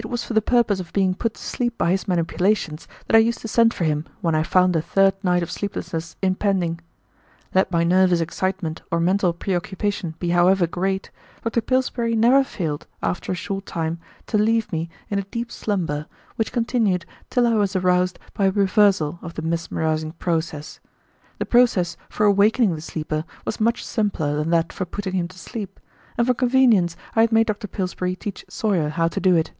[0.00, 3.18] It was for the purpose of being put to sleep by his manipulations that I
[3.18, 6.78] used to send for him when I found a third night of sleeplessness impending.
[7.52, 11.10] Let my nervous excitement or mental preoccupation be however great,
[11.42, 11.60] Dr.
[11.60, 13.98] Pillsbury never failed, after a short time,
[14.28, 16.06] to leave me in a deep slumber,
[16.36, 20.78] which continued till I was aroused by a reversal of the mesmerizing process.
[21.40, 25.38] The process for awaking the sleeper was much simpler than that for putting him to
[25.40, 25.80] sleep,
[26.16, 29.50] and for convenience I had made Dr Pillsbury teach Sawyer how to do it.